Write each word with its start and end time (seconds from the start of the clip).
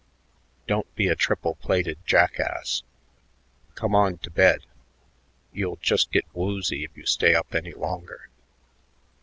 "Don't 0.65 0.91
be 0.95 1.09
a 1.09 1.15
triple 1.15 1.53
plated 1.53 1.99
jackass. 2.07 2.81
Come 3.75 3.93
on 3.93 4.17
to 4.25 4.31
bed. 4.31 4.65
You'll 5.53 5.75
just 5.79 6.11
get 6.11 6.25
woozy 6.33 6.83
if 6.83 6.97
you 6.97 7.05
stay 7.05 7.35
up 7.35 7.53
any 7.53 7.73
longer." 7.73 8.27